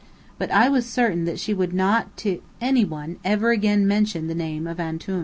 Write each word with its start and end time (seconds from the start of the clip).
But 0.39 0.49
I 0.49 0.67
was 0.67 0.87
certain 0.87 1.25
that 1.25 1.37
she 1.37 1.53
would 1.53 1.73
not 1.73 2.17
to 2.17 2.41
any 2.59 2.83
one 2.83 3.17
ever 3.23 3.51
again 3.51 3.85
mention 3.87 4.25
the 4.25 4.33
name 4.33 4.65
of 4.65 4.79
Antoun. 4.79 5.19